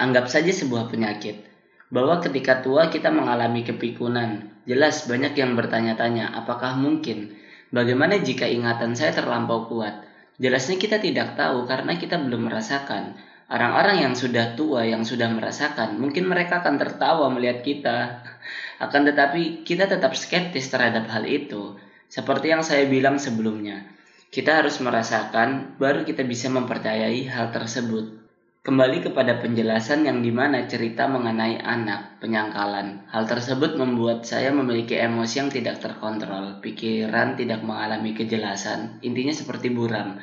Anggap 0.00 0.32
saja 0.32 0.48
sebuah 0.48 0.88
penyakit, 0.88 1.44
bahwa 1.92 2.24
ketika 2.24 2.64
tua 2.64 2.88
kita 2.88 3.12
mengalami 3.12 3.68
kepikunan. 3.68 4.48
Jelas 4.64 5.04
banyak 5.04 5.36
yang 5.36 5.60
bertanya-tanya, 5.60 6.32
apakah 6.32 6.72
mungkin? 6.72 7.36
Bagaimana 7.68 8.16
jika 8.16 8.48
ingatan 8.48 8.96
saya 8.96 9.12
terlampau 9.12 9.68
kuat? 9.68 10.08
Jelasnya 10.40 10.80
kita 10.80 11.04
tidak 11.04 11.36
tahu 11.36 11.68
karena 11.68 12.00
kita 12.00 12.16
belum 12.16 12.48
merasakan 12.48 13.12
orang-orang 13.54 14.02
yang 14.02 14.14
sudah 14.18 14.58
tua 14.58 14.82
yang 14.82 15.06
sudah 15.06 15.30
merasakan 15.30 16.02
mungkin 16.02 16.26
mereka 16.26 16.58
akan 16.66 16.74
tertawa 16.74 17.30
melihat 17.30 17.62
kita. 17.62 18.26
Akan 18.82 19.06
tetapi 19.06 19.62
kita 19.62 19.86
tetap 19.86 20.18
skeptis 20.18 20.66
terhadap 20.66 21.06
hal 21.06 21.22
itu. 21.22 21.78
Seperti 22.10 22.50
yang 22.50 22.66
saya 22.66 22.90
bilang 22.90 23.22
sebelumnya 23.22 23.86
kita 24.34 24.58
harus 24.58 24.82
merasakan 24.82 25.78
baru 25.78 26.02
kita 26.02 26.26
bisa 26.26 26.50
mempercayai 26.50 27.30
hal 27.30 27.54
tersebut. 27.54 28.26
Kembali 28.64 29.04
kepada 29.04 29.38
penjelasan 29.38 30.08
yang 30.08 30.24
di 30.24 30.32
mana 30.34 30.64
cerita 30.66 31.04
mengenai 31.06 31.60
anak 31.60 32.18
penyangkalan. 32.18 33.06
Hal 33.12 33.28
tersebut 33.28 33.76
membuat 33.78 34.26
saya 34.26 34.50
memiliki 34.50 34.98
emosi 34.98 35.34
yang 35.38 35.50
tidak 35.54 35.84
terkontrol 35.84 36.58
pikiran 36.64 37.38
tidak 37.38 37.62
mengalami 37.62 38.16
kejelasan 38.16 38.98
intinya 39.06 39.36
seperti 39.36 39.70
buram 39.70 40.18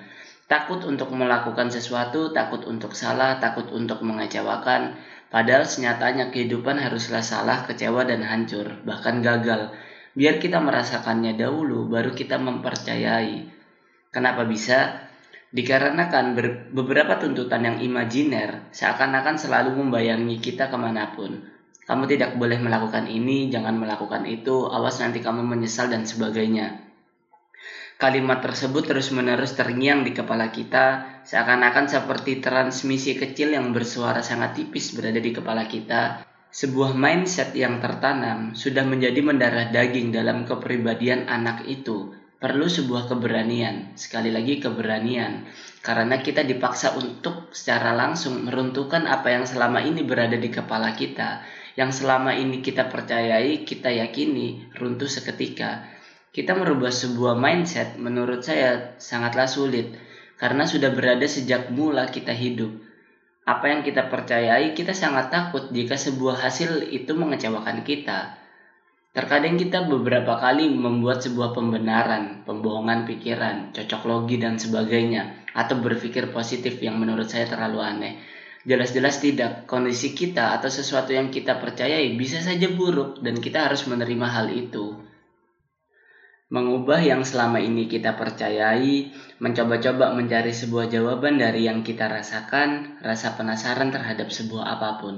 Takut 0.52 0.84
untuk 0.84 1.16
melakukan 1.16 1.72
sesuatu, 1.72 2.36
takut 2.36 2.68
untuk 2.68 2.92
salah, 2.92 3.40
takut 3.40 3.72
untuk 3.72 4.04
mengecewakan. 4.04 5.00
Padahal 5.32 5.64
senyatanya 5.64 6.28
kehidupan 6.28 6.76
haruslah 6.76 7.24
salah, 7.24 7.64
kecewa, 7.64 8.04
dan 8.04 8.20
hancur, 8.20 8.84
bahkan 8.84 9.24
gagal. 9.24 9.72
Biar 10.12 10.44
kita 10.44 10.60
merasakannya 10.60 11.40
dahulu, 11.40 11.88
baru 11.88 12.12
kita 12.12 12.36
mempercayai. 12.36 13.48
Kenapa 14.12 14.44
bisa? 14.44 15.08
Dikarenakan 15.56 16.36
beberapa 16.76 17.16
tuntutan 17.16 17.64
yang 17.64 17.78
imajiner 17.80 18.68
seakan-akan 18.76 19.40
selalu 19.40 19.80
membayangi 19.80 20.44
kita 20.44 20.68
ke 20.68 20.76
mana 20.76 21.16
pun. 21.16 21.48
Kamu 21.88 22.12
tidak 22.12 22.36
boleh 22.36 22.60
melakukan 22.60 23.08
ini, 23.08 23.48
jangan 23.48 23.80
melakukan 23.80 24.28
itu, 24.28 24.68
awas 24.68 25.00
nanti 25.00 25.24
kamu 25.24 25.48
menyesal 25.48 25.88
dan 25.88 26.04
sebagainya. 26.04 26.91
Kalimat 28.02 28.42
tersebut 28.42 28.90
terus-menerus 28.90 29.54
terngiang 29.54 30.02
di 30.02 30.10
kepala 30.10 30.50
kita, 30.50 31.22
seakan-akan 31.22 31.86
seperti 31.86 32.42
transmisi 32.42 33.14
kecil 33.14 33.54
yang 33.54 33.70
bersuara 33.78 34.26
sangat 34.26 34.58
tipis 34.58 34.98
berada 34.98 35.22
di 35.22 35.30
kepala 35.30 35.70
kita. 35.70 36.26
Sebuah 36.50 36.98
mindset 36.98 37.54
yang 37.54 37.78
tertanam 37.78 38.58
sudah 38.58 38.82
menjadi 38.90 39.22
mendarah 39.22 39.70
daging 39.70 40.10
dalam 40.10 40.50
kepribadian 40.50 41.30
anak 41.30 41.70
itu. 41.70 42.18
Perlu 42.42 42.66
sebuah 42.66 43.06
keberanian, 43.06 43.94
sekali 43.94 44.34
lagi 44.34 44.58
keberanian, 44.58 45.46
karena 45.86 46.26
kita 46.26 46.42
dipaksa 46.42 46.98
untuk 46.98 47.54
secara 47.54 47.94
langsung 47.94 48.50
meruntuhkan 48.50 49.06
apa 49.06 49.30
yang 49.30 49.46
selama 49.46 49.78
ini 49.78 50.02
berada 50.02 50.42
di 50.42 50.50
kepala 50.50 50.98
kita, 50.98 51.46
yang 51.78 51.94
selama 51.94 52.34
ini 52.34 52.66
kita 52.66 52.90
percayai, 52.90 53.62
kita 53.62 53.94
yakini, 53.94 54.74
runtuh 54.74 55.06
seketika 55.06 56.01
kita 56.32 56.56
merubah 56.56 56.96
sebuah 56.96 57.36
mindset 57.36 58.00
menurut 58.00 58.40
saya 58.40 58.96
sangatlah 59.04 59.52
sulit 59.52 60.00
karena 60.40 60.64
sudah 60.64 60.96
berada 60.96 61.28
sejak 61.28 61.76
mula 61.76 62.08
kita 62.08 62.32
hidup. 62.32 62.72
Apa 63.44 63.68
yang 63.68 63.84
kita 63.84 64.08
percayai, 64.08 64.72
kita 64.72 64.96
sangat 64.96 65.28
takut 65.28 65.68
jika 65.76 66.00
sebuah 66.00 66.40
hasil 66.40 66.88
itu 66.88 67.12
mengecewakan 67.12 67.84
kita. 67.84 68.40
Terkadang 69.12 69.60
kita 69.60 69.92
beberapa 69.92 70.40
kali 70.40 70.72
membuat 70.72 71.20
sebuah 71.20 71.52
pembenaran, 71.52 72.48
pembohongan 72.48 73.04
pikiran, 73.04 73.76
cocok 73.76 74.02
logi 74.08 74.40
dan 74.40 74.56
sebagainya, 74.56 75.52
atau 75.52 75.84
berpikir 75.84 76.32
positif 76.32 76.80
yang 76.80 76.96
menurut 76.96 77.28
saya 77.28 77.44
terlalu 77.44 77.84
aneh. 77.84 78.14
Jelas-jelas 78.64 79.20
tidak, 79.20 79.68
kondisi 79.68 80.16
kita 80.16 80.56
atau 80.56 80.72
sesuatu 80.72 81.12
yang 81.12 81.28
kita 81.28 81.60
percayai 81.60 82.16
bisa 82.16 82.40
saja 82.40 82.72
buruk 82.72 83.20
dan 83.20 83.36
kita 83.36 83.68
harus 83.68 83.84
menerima 83.84 84.28
hal 84.32 84.48
itu 84.48 85.11
mengubah 86.52 87.00
yang 87.00 87.24
selama 87.24 87.64
ini 87.64 87.88
kita 87.88 88.20
percayai, 88.20 89.08
mencoba-coba 89.40 90.12
mencari 90.12 90.52
sebuah 90.52 90.92
jawaban 90.92 91.40
dari 91.40 91.64
yang 91.64 91.80
kita 91.80 92.12
rasakan, 92.12 93.00
rasa 93.00 93.40
penasaran 93.40 93.90
terhadap 93.90 94.28
sebuah 94.30 94.78
apa 94.78 95.00
pun. 95.00 95.16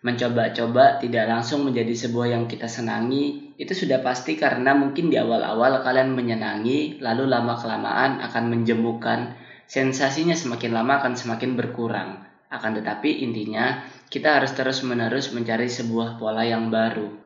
mencoba-coba 0.00 0.96
tidak 0.96 1.28
langsung 1.28 1.68
menjadi 1.68 1.92
sebuah 1.92 2.32
yang 2.32 2.48
kita 2.48 2.64
senangi, 2.64 3.52
itu 3.60 3.76
sudah 3.76 4.00
pasti 4.00 4.32
karena 4.32 4.72
mungkin 4.72 5.12
di 5.12 5.20
awal-awal 5.20 5.84
kalian 5.84 6.16
menyenangi, 6.16 7.04
lalu 7.04 7.28
lama-kelamaan 7.28 8.24
akan 8.24 8.44
menjemukan, 8.48 9.36
sensasinya 9.68 10.32
semakin 10.32 10.72
lama 10.72 11.04
akan 11.04 11.20
semakin 11.20 11.52
berkurang. 11.52 12.24
Akan 12.48 12.80
tetapi 12.80 13.20
intinya, 13.20 13.84
kita 14.08 14.40
harus 14.40 14.56
terus-menerus 14.56 15.36
mencari 15.36 15.68
sebuah 15.68 16.16
pola 16.16 16.48
yang 16.48 16.72
baru. 16.72 17.20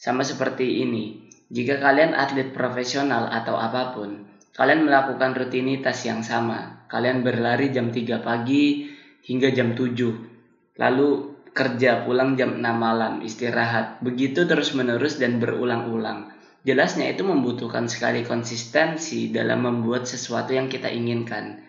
Sama 0.00 0.24
seperti 0.24 0.80
ini, 0.88 1.27
jika 1.48 1.80
kalian 1.80 2.12
atlet 2.12 2.52
profesional 2.52 3.32
atau 3.32 3.56
apa 3.56 3.96
pun, 3.96 4.28
kalian 4.52 4.84
melakukan 4.84 5.32
rutinitas 5.32 6.04
yang 6.04 6.20
sama. 6.20 6.84
Kalian 6.92 7.24
berlari 7.24 7.72
jam 7.72 7.88
3 7.88 8.20
pagi 8.20 8.84
hingga 9.24 9.48
jam 9.56 9.72
7. 9.72 10.76
Lalu 10.76 11.08
kerja 11.56 12.04
pulang 12.04 12.36
jam 12.36 12.60
6 12.60 12.64
malam, 12.76 13.24
istirahat. 13.24 14.04
Begitu 14.04 14.44
terus-menerus 14.44 15.16
dan 15.16 15.40
berulang-ulang. 15.40 16.36
Jelasnya 16.68 17.16
itu 17.16 17.24
membutuhkan 17.24 17.88
sekali 17.88 18.28
konsistensi 18.28 19.32
dalam 19.32 19.64
membuat 19.64 20.04
sesuatu 20.04 20.52
yang 20.52 20.68
kita 20.68 20.92
inginkan. 20.92 21.64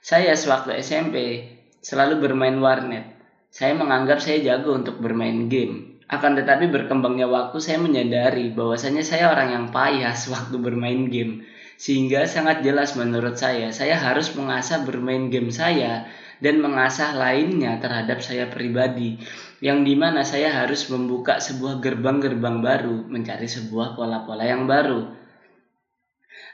Saya 0.00 0.32
sewaktu 0.32 0.80
SMP 0.80 1.44
selalu 1.84 2.24
bermain 2.24 2.56
warnet. 2.56 3.04
Saya 3.52 3.76
menganggap 3.76 4.24
saya 4.24 4.40
jago 4.40 4.72
untuk 4.72 4.96
bermain 4.96 5.52
game. 5.52 5.99
Akan 6.10 6.34
tetapi 6.34 6.66
berkembangnya 6.74 7.30
waktu 7.30 7.62
saya 7.62 7.78
menyadari 7.78 8.50
bahwasanya 8.50 9.06
saya 9.06 9.30
orang 9.30 9.54
yang 9.54 9.66
payah 9.70 10.10
sewaktu 10.10 10.58
bermain 10.58 11.06
game. 11.06 11.46
Sehingga 11.78 12.26
sangat 12.26 12.66
jelas 12.66 12.98
menurut 12.98 13.38
saya, 13.38 13.70
saya 13.70 13.94
harus 13.94 14.34
mengasah 14.34 14.82
bermain 14.82 15.30
game 15.30 15.54
saya 15.54 16.10
dan 16.42 16.58
mengasah 16.58 17.14
lainnya 17.14 17.78
terhadap 17.78 18.20
saya 18.26 18.50
pribadi. 18.50 19.22
Yang 19.62 19.78
di 19.86 19.94
mana 19.94 20.26
saya 20.26 20.50
harus 20.50 20.90
membuka 20.90 21.38
sebuah 21.38 21.78
gerbang-gerbang 21.78 22.58
baru 22.58 23.06
mencari 23.06 23.46
sebuah 23.46 23.94
pola-pola 23.94 24.44
yang 24.44 24.66
baru. 24.66 25.14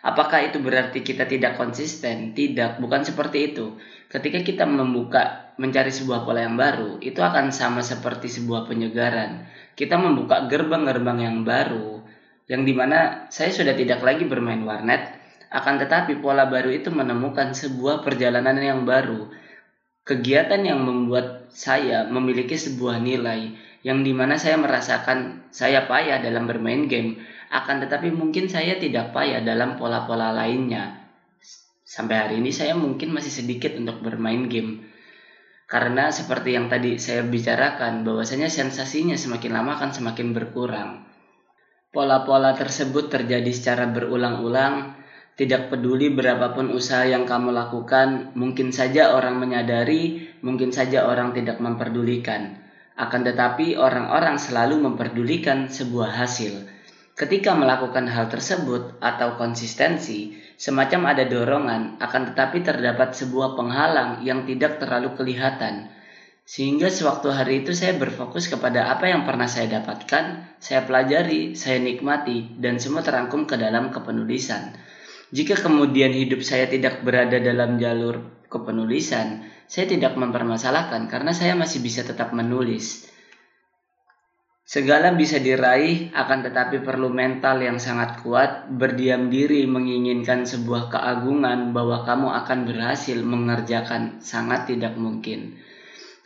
Apakah 0.04 0.52
itu 0.52 0.60
berarti 0.60 1.00
kita 1.00 1.25
tidak 1.25 1.56
konsisten? 1.58 2.36
Tidak 2.36 2.78
bukan 2.78 3.02
seperti 3.02 3.56
itu. 3.56 3.75
Ketika 4.06 4.44
kita 4.44 4.68
membuka 4.68 5.45
mencari 5.56 5.88
sebuah 5.88 6.25
pola 6.28 6.44
yang 6.44 6.56
baru 6.56 7.00
itu 7.00 7.20
akan 7.20 7.52
sama 7.52 7.80
seperti 7.80 8.28
sebuah 8.28 8.68
penyegaran. 8.68 9.48
Kita 9.76 9.96
membuka 9.96 10.48
gerbang-gerbang 10.48 11.18
yang 11.20 11.38
baru 11.44 12.00
yang 12.46 12.62
di 12.62 12.72
mana 12.76 13.26
saya 13.32 13.50
sudah 13.50 13.75
tidak 13.75 14.00
lagi 14.06 14.25
bermain 14.25 14.62
warnet 14.62 15.18
akan 15.50 15.82
tetapi 15.82 16.20
pola 16.20 16.46
baru 16.46 16.70
itu 16.70 16.92
menemukan 16.92 17.56
sebuah 17.56 18.04
perjalanan 18.04 18.58
yang 18.60 18.84
baru. 18.84 19.30
Kegiatan 20.06 20.62
yang 20.62 20.86
membuat 20.86 21.50
saya 21.50 22.06
memiliki 22.06 22.54
sebuah 22.54 23.02
nilai 23.02 23.58
yang 23.82 24.06
di 24.06 24.14
mana 24.14 24.38
saya 24.38 24.58
merasakan 24.58 25.50
saya 25.50 25.86
payah 25.90 26.22
dalam 26.22 26.46
bermain 26.46 26.86
game 26.86 27.18
akan 27.50 27.86
tetapi 27.86 28.10
mungkin 28.10 28.50
saya 28.50 28.78
tidak 28.78 29.14
payah 29.14 29.42
dalam 29.42 29.78
pola-pola 29.78 30.34
lainnya. 30.34 31.06
Sampai 31.86 32.18
hari 32.18 32.34
ini 32.42 32.50
saya 32.50 32.75
mungkin 32.75 33.14
masih 33.14 33.30
sedikit 33.30 33.78
untuk 33.78 34.02
bermain 34.02 34.50
game 34.50 34.95
karena 35.66 36.14
seperti 36.14 36.54
yang 36.54 36.70
tadi 36.70 36.99
saya 36.99 37.26
bicarakan 37.26 38.06
bahwasanya 38.06 38.46
sensasinya 38.46 39.18
semakin 39.18 39.52
lama 39.54 39.78
akan 39.78 39.90
semakin 39.90 40.30
berkurang 40.30 41.06
pola-pola 41.96 42.52
tersebut 42.52 43.08
terjadi 43.08 43.49
secara 43.56 43.88
berulang-ulang 43.88 44.96
tidak 45.37 45.68
peduli 45.68 46.12
berapapun 46.12 46.73
usaha 46.73 47.04
yang 47.04 47.28
kamu 47.28 47.52
lakukan, 47.52 48.32
mungkin 48.32 48.73
saja 48.73 49.12
orang 49.12 49.37
menyadari, 49.37 50.32
mungkin 50.40 50.73
saja 50.73 51.04
orang 51.04 51.37
tidak 51.37 51.61
memperdulikan. 51.61 52.56
Akan 52.96 53.20
tetapi, 53.20 53.76
orang-orang 53.76 54.40
selalu 54.40 54.80
memperdulikan 54.80 55.69
sebuah 55.69 56.25
hasil. 56.25 56.64
Ketika 57.12 57.52
melakukan 57.52 58.08
hal 58.08 58.32
tersebut 58.32 58.97
atau 58.97 59.36
konsistensi, 59.36 60.40
semacam 60.56 61.12
ada 61.12 61.25
dorongan, 61.28 62.00
akan 62.00 62.32
tetapi 62.32 62.64
terdapat 62.64 63.12
sebuah 63.12 63.56
penghalang 63.56 64.25
yang 64.25 64.49
tidak 64.49 64.80
terlalu 64.80 65.12
kelihatan. 65.12 65.92
Sehingga 66.47 66.88
sewaktu 66.88 67.28
hari 67.34 67.66
itu 67.66 67.75
saya 67.75 67.99
berfokus 67.99 68.47
kepada 68.47 68.88
apa 68.88 69.10
yang 69.10 69.26
pernah 69.26 69.50
saya 69.50 69.80
dapatkan, 69.80 70.56
saya 70.62 70.86
pelajari, 70.86 71.58
saya 71.58 71.82
nikmati, 71.82 72.54
dan 72.56 72.78
semua 72.78 73.02
terangkum 73.02 73.45
ke 73.50 73.58
dalam 73.58 73.90
kepenulisan. 73.90 74.78
Jika 75.34 75.58
kemudian 75.58 76.14
hidup 76.14 76.47
saya 76.47 76.71
tidak 76.71 77.02
berada 77.02 77.42
dalam 77.42 77.82
jalur 77.82 78.47
kepenulisan, 78.47 79.42
saya 79.66 79.90
tidak 79.90 80.14
mempermasalahkan 80.14 81.10
karena 81.10 81.34
saya 81.34 81.58
masih 81.58 81.82
bisa 81.82 82.06
tetap 82.06 82.30
menulis. 82.30 83.05
Segala 84.66 85.14
bisa 85.14 85.38
diraih, 85.38 86.10
akan 86.10 86.50
tetapi 86.50 86.82
perlu 86.82 87.06
mental 87.06 87.62
yang 87.62 87.78
sangat 87.78 88.18
kuat, 88.26 88.66
berdiam 88.66 89.30
diri 89.30 89.62
menginginkan 89.62 90.42
sebuah 90.42 90.90
keagungan 90.90 91.70
bahwa 91.70 92.02
kamu 92.02 92.34
akan 92.42 92.58
berhasil 92.66 93.14
mengerjakan 93.22 94.18
sangat 94.18 94.66
tidak 94.66 94.98
mungkin. 94.98 95.54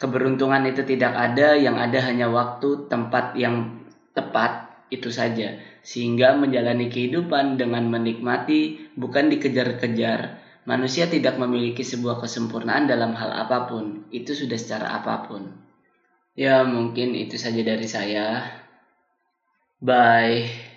Keberuntungan 0.01 0.65
itu 0.65 0.89
tidak 0.89 1.13
ada, 1.13 1.53
yang 1.53 1.77
ada 1.77 2.01
hanya 2.01 2.33
waktu, 2.33 2.89
tempat 2.89 3.37
yang 3.37 3.85
tepat, 4.17 4.73
itu 4.91 5.13
saja 5.13 5.61
sehingga 5.81 6.37
menjalani 6.37 6.93
kehidupan 6.93 7.57
dengan 7.57 7.89
menikmati 7.89 8.93
bukan 8.99 9.33
dikejar-kejar. 9.33 10.43
Manusia 10.69 11.09
tidak 11.09 11.41
memiliki 11.41 11.81
sebuah 11.81 12.21
kesempurnaan 12.21 12.85
dalam 12.85 13.17
hal 13.17 13.33
apa 13.33 13.65
pun, 13.65 14.05
itu 14.13 14.37
sudah 14.37 14.61
secara 14.61 15.01
apa 15.01 15.25
pun. 15.25 15.70
Ya, 16.39 16.63
mungkin 16.67 17.15
itu 17.15 17.37
saja 17.39 17.61
dari 17.63 17.87
saya. 17.87 18.51
Bye. 19.83 20.70